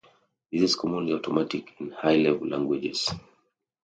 [0.51, 3.07] This is commonly automatic in high level languages.